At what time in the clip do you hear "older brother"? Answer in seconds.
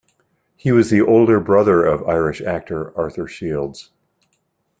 1.05-1.85